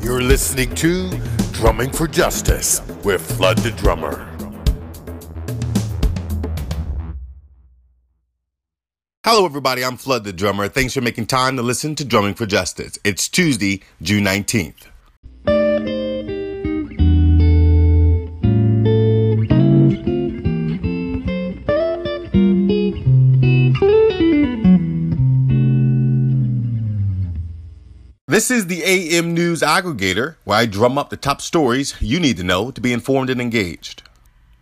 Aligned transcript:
You're 0.00 0.22
listening 0.22 0.74
to 0.76 1.10
Drumming 1.52 1.90
for 1.90 2.06
Justice 2.06 2.80
with 3.04 3.20
Flood 3.36 3.58
the 3.58 3.70
Drummer. 3.72 4.28
Hello, 9.24 9.44
everybody. 9.44 9.84
I'm 9.84 9.96
Flood 9.96 10.22
the 10.24 10.32
Drummer. 10.32 10.68
Thanks 10.68 10.94
for 10.94 11.00
making 11.00 11.26
time 11.26 11.56
to 11.56 11.62
listen 11.62 11.96
to 11.96 12.04
Drumming 12.04 12.34
for 12.34 12.46
Justice. 12.46 12.98
It's 13.02 13.28
Tuesday, 13.28 13.82
June 14.00 14.24
19th. 14.24 14.86
This 28.36 28.50
is 28.50 28.66
the 28.66 28.82
AM 28.84 29.32
News 29.32 29.62
Aggregator, 29.62 30.36
where 30.44 30.58
I 30.58 30.66
drum 30.66 30.98
up 30.98 31.08
the 31.08 31.16
top 31.16 31.40
stories 31.40 31.94
you 32.02 32.20
need 32.20 32.36
to 32.36 32.42
know 32.42 32.70
to 32.70 32.82
be 32.82 32.92
informed 32.92 33.30
and 33.30 33.40
engaged. 33.40 34.02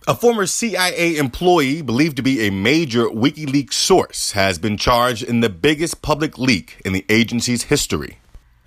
A 0.07 0.15
former 0.15 0.47
CIA 0.47 1.17
employee 1.17 1.83
believed 1.83 2.17
to 2.19 2.23
be 2.23 2.47
a 2.47 2.53
major 2.53 3.07
WikiLeaks 3.07 3.73
source 3.73 4.31
has 4.31 4.61
been 4.61 4.77
charged 4.77 5.25
in 5.25 5.41
the 5.41 5.49
biggest 5.49 6.03
public 6.03 6.39
leak 6.39 6.81
in 6.85 6.93
the 6.93 7.05
agency's 7.09 7.65
history. 7.65 8.19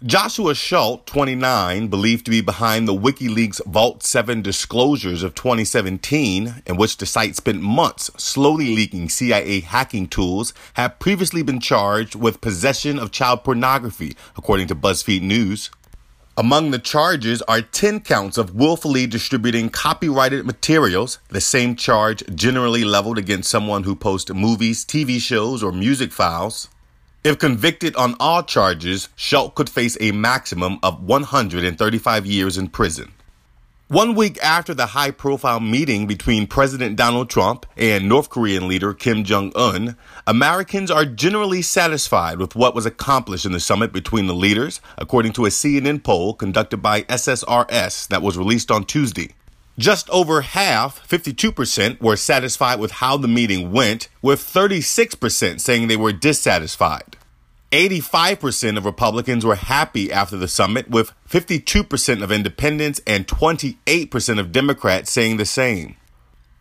Joshua 0.06 0.54
Schultz, 0.54 1.12
29, 1.12 1.88
believed 1.88 2.26
to 2.26 2.30
be 2.30 2.40
behind 2.40 2.88
the 2.88 2.94
WikiLeaks 2.94 3.66
Vault 3.66 4.04
7 4.04 4.44
disclosures 4.44 5.24
of 5.24 5.34
2017, 5.34 6.62
in 6.68 6.78
which 6.78 6.98
the 6.98 7.08
site 7.08 7.36
spent 7.36 7.62
months 7.62 8.12
slowly 8.16 8.76
leaking 8.76 9.10
CIA 9.10 9.62
hacking 9.62 10.08
tools, 10.08 10.54
had 10.76 11.00
previously 11.00 11.42
been 11.42 11.60
charged 11.60 12.14
with 12.14 12.42
possession 12.42 13.00
of 13.00 13.10
child 13.10 13.44
pornography, 13.44 14.16
according 14.38 14.68
to 14.68 14.76
BuzzFeed 14.76 15.24
News. 15.24 15.72
Among 16.38 16.70
the 16.70 16.78
charges 16.78 17.42
are 17.48 17.64
10 17.64 18.02
counts 18.02 18.38
of 18.38 18.54
willfully 18.54 19.08
distributing 19.08 19.72
copyrighted 19.72 20.46
materials, 20.46 21.18
the 21.30 21.42
same 21.42 21.76
charge 21.76 22.24
generally 22.36 22.84
leveled 22.84 23.18
against 23.18 23.50
someone 23.50 23.82
who 23.82 23.96
posts 23.96 24.32
movies, 24.32 24.86
TV 24.86 25.20
shows, 25.20 25.64
or 25.64 25.72
music 25.72 26.12
files. 26.12 26.68
If 27.28 27.40
convicted 27.40 27.94
on 27.98 28.16
all 28.22 28.42
charges, 28.42 29.10
Schultz 29.18 29.54
could 29.56 29.70
face 29.70 29.98
a 30.00 30.14
maximum 30.14 30.80
of 30.82 31.04
135 31.04 32.26
years 32.26 32.58
in 32.58 32.70
prison. 32.70 33.12
One 33.90 34.16
week 34.16 34.42
after 34.42 34.74
the 34.74 34.86
high 34.86 35.12
profile 35.12 35.60
meeting 35.60 36.08
between 36.08 36.48
President 36.48 36.96
Donald 36.96 37.30
Trump 37.30 37.66
and 37.76 38.08
North 38.08 38.30
Korean 38.30 38.70
leader 38.70 38.94
Kim 38.94 39.26
Jong 39.26 39.52
un, 39.58 39.98
Americans 40.26 40.90
are 40.90 41.04
generally 41.04 41.62
satisfied 41.62 42.40
with 42.40 42.56
what 42.56 42.74
was 42.74 42.86
accomplished 42.86 43.46
in 43.46 43.52
the 43.52 43.60
summit 43.60 43.92
between 43.92 44.28
the 44.28 44.34
leaders, 44.34 44.80
according 44.98 45.34
to 45.34 45.46
a 45.46 45.50
CNN 45.50 46.02
poll 46.02 46.34
conducted 46.34 46.78
by 46.78 47.02
SSRS 47.02 48.08
that 48.08 48.22
was 48.22 48.38
released 48.38 48.72
on 48.72 48.86
Tuesday. 48.86 49.34
Just 49.78 50.10
over 50.12 50.42
half, 50.42 51.06
52%, 51.10 52.02
were 52.02 52.16
satisfied 52.16 52.80
with 52.80 52.92
how 52.92 53.18
the 53.18 53.28
meeting 53.28 53.74
went, 53.74 54.08
with 54.22 54.40
36% 54.40 55.60
saying 55.60 55.88
they 55.90 55.98
were 55.98 56.14
dissatisfied. 56.14 57.17
85% 57.72 58.78
of 58.78 58.86
Republicans 58.86 59.46
were 59.46 59.56
happy 59.56 60.12
after 60.12 60.38
the 60.38 60.48
summit, 60.48 60.90
with 60.90 61.12
52% 61.30 62.24
of 62.24 62.32
independents 62.32 63.02
and 63.06 63.28
28% 63.28 64.40
of 64.40 64.54
Democrats 64.54 65.12
saying 65.12 65.36
the 65.36 65.46
same. 65.46 65.98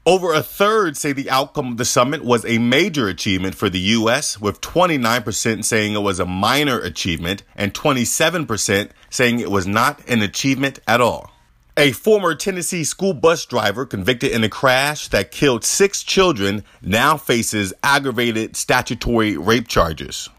Over 0.04 0.32
a 0.32 0.42
third 0.42 0.96
say 0.96 1.12
the 1.12 1.30
outcome 1.30 1.72
of 1.72 1.76
the 1.76 1.84
summit 1.84 2.24
was 2.24 2.44
a 2.44 2.58
major 2.58 3.08
achievement 3.08 3.54
for 3.54 3.68
the 3.68 3.78
U.S., 3.78 4.40
with 4.40 4.60
29% 4.60 5.64
saying 5.64 5.94
it 5.94 5.98
was 5.98 6.18
a 6.18 6.26
minor 6.26 6.80
achievement 6.80 7.44
and 7.54 7.74
27% 7.74 8.90
saying 9.10 9.40
it 9.40 9.50
was 9.50 9.66
not 9.66 10.00
an 10.08 10.22
achievement 10.22 10.80
at 10.88 11.00
all. 11.00 11.30
A 11.76 11.92
former 11.92 12.34
Tennessee 12.34 12.84
school 12.84 13.14
bus 13.14 13.44
driver 13.46 13.84
convicted 13.84 14.32
in 14.32 14.42
a 14.42 14.48
crash 14.48 15.08
that 15.08 15.30
killed 15.30 15.64
six 15.64 16.02
children 16.02 16.64
now 16.80 17.16
faces 17.16 17.74
aggravated 17.82 18.56
statutory 18.56 19.36
rape 19.36 19.68
charges. 19.68 20.30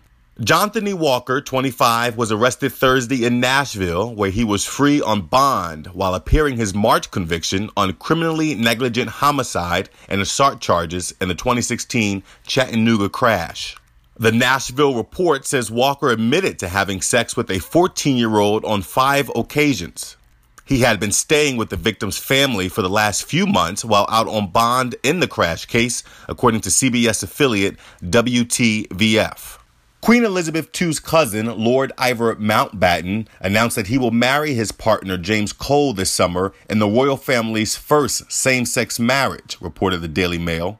Jonathan 0.44 1.00
Walker, 1.00 1.42
25, 1.42 2.16
was 2.16 2.32
arrested 2.32 2.72
Thursday 2.72 3.26
in 3.26 3.40
Nashville, 3.40 4.14
where 4.14 4.30
he 4.30 4.44
was 4.44 4.64
free 4.64 5.02
on 5.02 5.22
bond 5.22 5.88
while 5.88 6.14
appearing 6.14 6.58
his 6.58 6.76
March 6.76 7.10
conviction 7.10 7.72
on 7.76 7.92
criminally 7.94 8.54
negligent 8.54 9.10
homicide 9.10 9.90
and 10.08 10.22
assault 10.22 10.62
charges 10.62 11.12
in 11.20 11.28
the 11.28 11.34
2016 11.34 12.22
Chattanooga 12.46 13.10
crash. 13.10 13.76
The 14.20 14.32
Nashville 14.32 14.94
report 14.94 15.48
says 15.48 15.72
Walker 15.72 16.12
admitted 16.12 16.60
to 16.60 16.70
having 16.70 17.02
sex 17.02 17.36
with 17.36 17.50
a 17.50 17.58
14 17.58 18.16
year 18.16 18.38
old 18.38 18.64
on 18.64 18.84
five 18.84 19.32
occasions. 19.36 20.18
He 20.64 20.82
had 20.82 21.00
been 21.00 21.12
staying 21.12 21.58
with 21.58 21.70
the 21.70 21.78
victim's 21.78 22.20
family 22.20 22.70
for 22.70 22.84
the 22.84 22.90
last 22.90 23.24
few 23.24 23.48
months 23.48 23.84
while 23.84 24.06
out 24.08 24.28
on 24.28 24.52
bond 24.52 24.98
in 25.02 25.20
the 25.20 25.28
crash 25.28 25.66
case, 25.66 26.04
according 26.28 26.62
to 26.62 26.70
CBS 26.70 27.24
affiliate 27.24 27.78
WTVF. 28.04 29.58
Queen 30.02 30.24
Elizabeth 30.24 30.70
II's 30.80 31.00
cousin, 31.00 31.48
Lord 31.58 31.92
Ivor 31.98 32.36
Mountbatten, 32.36 33.28
announced 33.42 33.76
that 33.76 33.88
he 33.88 33.98
will 33.98 34.12
marry 34.12 34.54
his 34.54 34.72
partner, 34.72 35.18
James 35.18 35.52
Cole, 35.52 35.94
this 35.94 36.12
summer 36.12 36.54
in 36.70 36.80
the 36.80 36.88
royal 36.88 37.18
family's 37.18 37.76
first 37.76 38.32
same 38.32 38.66
sex 38.66 39.00
marriage, 39.00 39.58
reported 39.60 40.02
the 40.02 40.08
Daily 40.08 40.38
Mail. 40.38 40.80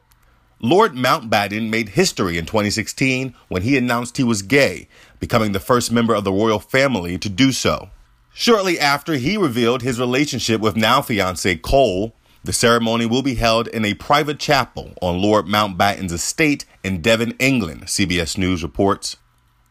Lord 0.60 0.94
Mountbatten 0.94 1.68
made 1.68 1.90
history 1.90 2.38
in 2.38 2.46
2016 2.46 3.34
when 3.48 3.62
he 3.62 3.76
announced 3.76 4.16
he 4.16 4.24
was 4.24 4.40
gay, 4.40 4.88
becoming 5.20 5.52
the 5.52 5.60
first 5.60 5.92
member 5.92 6.14
of 6.14 6.24
the 6.24 6.32
royal 6.32 6.60
family 6.60 7.18
to 7.18 7.28
do 7.28 7.52
so. 7.52 7.90
Shortly 8.32 8.78
after, 8.78 9.14
he 9.14 9.36
revealed 9.36 9.82
his 9.82 9.98
relationship 9.98 10.60
with 10.60 10.76
now 10.76 11.02
fiance 11.02 11.56
Cole, 11.56 12.14
the 12.44 12.52
ceremony 12.52 13.04
will 13.04 13.22
be 13.22 13.34
held 13.34 13.66
in 13.68 13.84
a 13.84 13.94
private 13.94 14.38
chapel 14.38 14.94
on 15.02 15.20
Lord 15.20 15.46
Mountbatten's 15.46 16.12
estate 16.12 16.64
in 16.88 17.02
Devon, 17.02 17.34
England, 17.38 17.82
CBS 17.84 18.38
News 18.38 18.62
reports. 18.62 19.18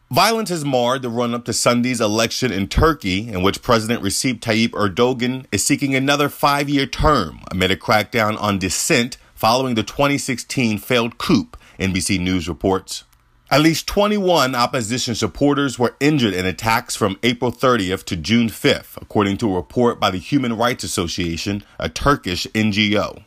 Violence 0.08 0.50
has 0.50 0.64
marred 0.64 1.02
the 1.02 1.10
run 1.10 1.34
up 1.34 1.44
to 1.46 1.52
Sunday's 1.52 2.00
election 2.00 2.52
in 2.52 2.68
Turkey, 2.68 3.28
in 3.28 3.42
which 3.42 3.60
President 3.60 4.04
Recep 4.04 4.38
Tayyip 4.38 4.70
Erdogan 4.70 5.44
is 5.50 5.64
seeking 5.64 5.96
another 5.96 6.28
five 6.28 6.68
year 6.68 6.86
term 6.86 7.40
amid 7.50 7.72
a 7.72 7.76
crackdown 7.76 8.40
on 8.40 8.60
dissent 8.60 9.16
following 9.34 9.74
the 9.74 9.82
2016 9.82 10.78
failed 10.78 11.18
coup, 11.18 11.48
NBC 11.80 12.20
News 12.20 12.48
reports. 12.48 13.02
At 13.50 13.62
least 13.62 13.88
21 13.88 14.54
opposition 14.54 15.16
supporters 15.16 15.76
were 15.76 15.96
injured 15.98 16.34
in 16.34 16.46
attacks 16.46 16.94
from 16.94 17.18
April 17.24 17.50
30th 17.50 18.04
to 18.04 18.16
June 18.16 18.48
5th, 18.48 18.96
according 19.02 19.38
to 19.38 19.50
a 19.50 19.56
report 19.56 19.98
by 19.98 20.10
the 20.10 20.18
Human 20.18 20.56
Rights 20.56 20.84
Association, 20.84 21.64
a 21.80 21.88
Turkish 21.88 22.46
NGO. 22.54 23.24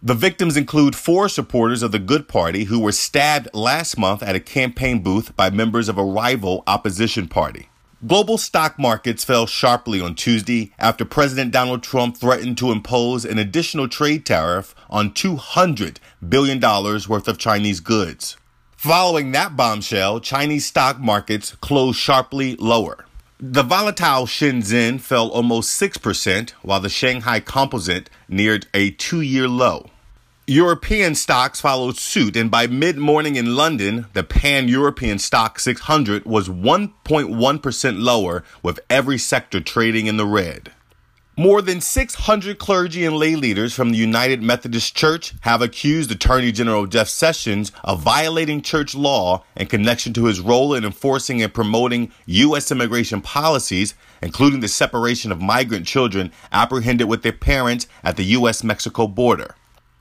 The 0.00 0.14
victims 0.14 0.56
include 0.56 0.94
four 0.94 1.28
supporters 1.28 1.82
of 1.82 1.90
the 1.90 1.98
Good 1.98 2.28
Party 2.28 2.64
who 2.64 2.78
were 2.78 2.92
stabbed 2.92 3.48
last 3.52 3.98
month 3.98 4.22
at 4.22 4.36
a 4.36 4.40
campaign 4.40 5.00
booth 5.02 5.34
by 5.34 5.50
members 5.50 5.88
of 5.88 5.98
a 5.98 6.04
rival 6.04 6.62
opposition 6.68 7.26
party. 7.26 7.68
Global 8.06 8.38
stock 8.38 8.78
markets 8.78 9.24
fell 9.24 9.44
sharply 9.46 10.00
on 10.00 10.14
Tuesday 10.14 10.72
after 10.78 11.04
President 11.04 11.50
Donald 11.50 11.82
Trump 11.82 12.16
threatened 12.16 12.56
to 12.58 12.70
impose 12.70 13.24
an 13.24 13.38
additional 13.38 13.88
trade 13.88 14.24
tariff 14.24 14.72
on 14.88 15.10
$200 15.10 15.96
billion 16.28 16.60
worth 16.60 17.26
of 17.26 17.36
Chinese 17.36 17.80
goods. 17.80 18.36
Following 18.76 19.32
that 19.32 19.56
bombshell, 19.56 20.20
Chinese 20.20 20.64
stock 20.64 21.00
markets 21.00 21.56
closed 21.56 21.98
sharply 21.98 22.54
lower. 22.54 23.04
The 23.40 23.62
volatile 23.62 24.26
Shenzhen 24.26 25.00
fell 25.00 25.28
almost 25.28 25.80
6%, 25.80 26.50
while 26.62 26.80
the 26.80 26.88
Shanghai 26.88 27.38
Composite 27.38 28.10
neared 28.28 28.66
a 28.74 28.90
two 28.90 29.20
year 29.20 29.46
low. 29.46 29.90
European 30.48 31.14
stocks 31.14 31.60
followed 31.60 31.96
suit, 31.96 32.34
and 32.34 32.50
by 32.50 32.66
mid 32.66 32.98
morning 32.98 33.36
in 33.36 33.54
London, 33.54 34.06
the 34.12 34.24
pan 34.24 34.66
European 34.66 35.18
STOXX 35.18 35.60
600 35.60 36.24
was 36.24 36.48
1.1% 36.48 38.02
lower, 38.02 38.42
with 38.64 38.80
every 38.90 39.18
sector 39.18 39.60
trading 39.60 40.08
in 40.08 40.16
the 40.16 40.26
red. 40.26 40.72
More 41.38 41.62
than 41.62 41.80
600 41.80 42.58
clergy 42.58 43.04
and 43.04 43.16
lay 43.16 43.36
leaders 43.36 43.72
from 43.72 43.92
the 43.92 43.96
United 43.96 44.42
Methodist 44.42 44.96
Church 44.96 45.34
have 45.42 45.62
accused 45.62 46.10
Attorney 46.10 46.50
General 46.50 46.88
Jeff 46.88 47.06
Sessions 47.06 47.70
of 47.84 48.02
violating 48.02 48.60
church 48.60 48.92
law 48.92 49.44
in 49.54 49.68
connection 49.68 50.12
to 50.14 50.24
his 50.24 50.40
role 50.40 50.74
in 50.74 50.84
enforcing 50.84 51.40
and 51.40 51.54
promoting 51.54 52.10
U.S. 52.26 52.72
immigration 52.72 53.20
policies, 53.20 53.94
including 54.20 54.58
the 54.58 54.66
separation 54.66 55.30
of 55.30 55.40
migrant 55.40 55.86
children 55.86 56.32
apprehended 56.50 57.08
with 57.08 57.22
their 57.22 57.30
parents 57.30 57.86
at 58.02 58.16
the 58.16 58.24
U.S. 58.24 58.64
Mexico 58.64 59.06
border. 59.06 59.54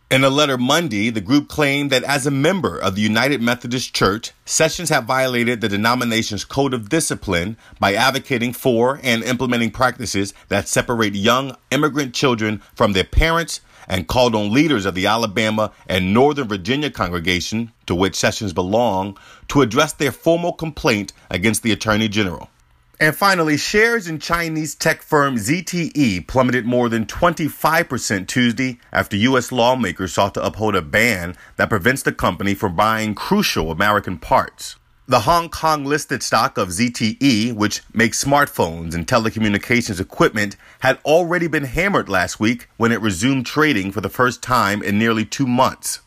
In 0.09 0.23
a 0.23 0.29
letter 0.29 0.57
Monday, 0.57 1.09
the 1.09 1.19
group 1.19 1.49
claimed 1.49 1.91
that 1.91 2.05
as 2.05 2.25
a 2.25 2.31
member 2.31 2.77
of 2.77 2.95
the 2.95 3.01
United 3.01 3.41
Methodist 3.41 3.93
Church, 3.93 4.31
Sessions 4.45 4.87
had 4.87 5.05
violated 5.05 5.59
the 5.59 5.67
denomination's 5.67 6.45
code 6.45 6.73
of 6.73 6.87
discipline 6.87 7.57
by 7.77 7.93
advocating 7.93 8.53
for 8.53 9.01
and 9.03 9.21
implementing 9.21 9.69
practices 9.69 10.33
that 10.47 10.69
separate 10.69 11.13
young 11.13 11.57
immigrant 11.71 12.13
children 12.13 12.61
from 12.73 12.93
their 12.93 13.03
parents 13.03 13.59
and 13.89 14.07
called 14.07 14.33
on 14.33 14.53
leaders 14.53 14.85
of 14.85 14.95
the 14.95 15.07
Alabama 15.07 15.73
and 15.87 16.13
Northern 16.13 16.47
Virginia 16.47 16.89
congregation, 16.89 17.73
to 17.85 17.93
which 17.93 18.15
Sessions 18.15 18.53
belonged, 18.53 19.17
to 19.49 19.61
address 19.61 19.91
their 19.91 20.13
formal 20.13 20.53
complaint 20.53 21.11
against 21.29 21.63
the 21.63 21.73
Attorney 21.73 22.07
General. 22.07 22.49
And 22.99 23.15
finally, 23.15 23.57
shares 23.57 24.07
in 24.07 24.17
Chinese 24.17 24.73
tech 24.73 25.03
firm 25.03 25.35
ZTE 25.35 26.25
plummeted 26.25 26.65
more 26.65 26.89
than 26.89 27.05
25% 27.05 28.27
Tuesday 28.27 28.79
after 28.91 29.15
U.S. 29.17 29.51
lawmakers 29.51 30.13
sought 30.13 30.33
to 30.33 30.43
uphold 30.43 30.75
a 30.75 30.81
ban 30.81 31.35
that 31.57 31.69
prevents 31.69 32.01
the 32.01 32.11
company 32.11 32.55
from 32.55 32.75
buying 32.75 33.13
crucial 33.13 33.69
American 33.69 34.17
parts. 34.17 34.77
The 35.09 35.21
Hong 35.21 35.49
Kong 35.49 35.85
listed 35.85 36.23
stock 36.23 36.57
of 36.57 36.69
ZTE, 36.69 37.53
which 37.53 37.83
makes 37.93 38.23
smartphones 38.23 38.95
and 38.95 39.05
telecommunications 39.05 40.01
equipment, 40.01 40.57
had 40.79 40.97
already 41.05 41.47
been 41.47 41.65
hammered 41.65 42.09
last 42.09 42.39
week 42.39 42.67
when 42.77 42.91
it 42.91 42.99
resumed 42.99 43.45
trading 43.45 43.91
for 43.91 44.01
the 44.01 44.09
first 44.09 44.41
time 44.41 44.81
in 44.81 44.97
nearly 44.97 45.23
two 45.23 45.47
months. 45.47 45.99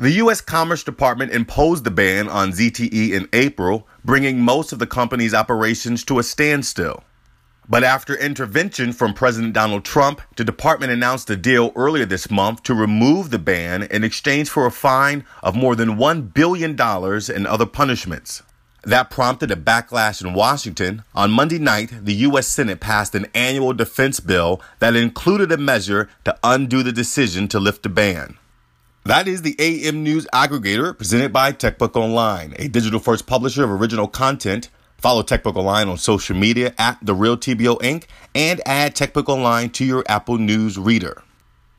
The 0.00 0.12
U.S. 0.12 0.40
Commerce 0.40 0.82
Department 0.82 1.30
imposed 1.30 1.84
the 1.84 1.90
ban 1.90 2.26
on 2.26 2.52
ZTE 2.52 3.10
in 3.10 3.28
April, 3.34 3.86
bringing 4.02 4.40
most 4.40 4.72
of 4.72 4.78
the 4.78 4.86
company's 4.86 5.34
operations 5.34 6.04
to 6.04 6.18
a 6.18 6.22
standstill. 6.22 7.04
But 7.68 7.84
after 7.84 8.14
intervention 8.14 8.94
from 8.94 9.12
President 9.12 9.52
Donald 9.52 9.84
Trump, 9.84 10.22
the 10.36 10.42
department 10.42 10.90
announced 10.90 11.28
a 11.28 11.36
deal 11.36 11.70
earlier 11.76 12.06
this 12.06 12.30
month 12.30 12.62
to 12.62 12.74
remove 12.74 13.28
the 13.28 13.38
ban 13.38 13.82
in 13.82 14.02
exchange 14.02 14.48
for 14.48 14.64
a 14.64 14.70
fine 14.70 15.26
of 15.42 15.54
more 15.54 15.76
than 15.76 15.98
$1 15.98 16.32
billion 16.32 16.70
and 16.80 17.46
other 17.46 17.66
punishments. 17.66 18.42
That 18.82 19.10
prompted 19.10 19.50
a 19.50 19.54
backlash 19.54 20.24
in 20.24 20.32
Washington. 20.32 21.02
On 21.14 21.30
Monday 21.30 21.58
night, 21.58 21.92
the 22.06 22.14
U.S. 22.14 22.46
Senate 22.46 22.80
passed 22.80 23.14
an 23.14 23.26
annual 23.34 23.74
defense 23.74 24.18
bill 24.18 24.62
that 24.78 24.96
included 24.96 25.52
a 25.52 25.58
measure 25.58 26.08
to 26.24 26.38
undo 26.42 26.82
the 26.82 26.90
decision 26.90 27.48
to 27.48 27.60
lift 27.60 27.82
the 27.82 27.90
ban. 27.90 28.38
That 29.04 29.26
is 29.26 29.40
the 29.40 29.56
AM 29.58 30.02
News 30.02 30.26
Aggregator 30.30 30.96
presented 30.96 31.32
by 31.32 31.52
TechBook 31.52 31.96
Online, 31.96 32.54
a 32.58 32.68
digital 32.68 33.00
first 33.00 33.26
publisher 33.26 33.64
of 33.64 33.70
original 33.70 34.06
content. 34.06 34.68
Follow 34.98 35.22
TechBook 35.22 35.56
Online 35.56 35.88
on 35.88 35.96
social 35.96 36.36
media 36.36 36.74
at 36.76 36.98
The 37.00 37.14
Real 37.14 37.38
TBO 37.38 37.80
Inc. 37.80 38.04
and 38.34 38.60
add 38.66 38.94
TechBook 38.94 39.30
Online 39.30 39.70
to 39.70 39.86
your 39.86 40.04
Apple 40.06 40.36
News 40.36 40.78
reader. 40.78 41.22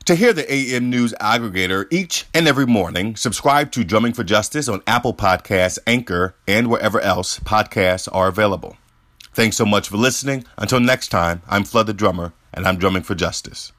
To 0.06 0.16
hear 0.16 0.32
the 0.32 0.52
AM 0.52 0.90
News 0.90 1.14
Aggregator 1.20 1.86
each 1.92 2.26
and 2.34 2.48
every 2.48 2.66
morning, 2.66 3.14
subscribe 3.14 3.70
to 3.70 3.84
Drumming 3.84 4.14
for 4.14 4.24
Justice 4.24 4.68
on 4.68 4.82
Apple 4.88 5.14
Podcasts, 5.14 5.78
Anchor, 5.86 6.34
and 6.48 6.66
wherever 6.66 7.00
else 7.00 7.38
podcasts 7.38 8.08
are 8.10 8.26
available. 8.26 8.76
Thanks 9.32 9.56
so 9.56 9.64
much 9.64 9.88
for 9.88 9.96
listening. 9.96 10.44
Until 10.58 10.80
next 10.80 11.08
time, 11.08 11.42
I'm 11.48 11.62
Flood 11.62 11.86
the 11.86 11.94
Drummer, 11.94 12.32
and 12.52 12.66
I'm 12.66 12.78
drumming 12.78 13.04
for 13.04 13.14
justice. 13.14 13.70